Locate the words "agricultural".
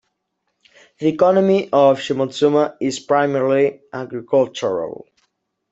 3.93-5.05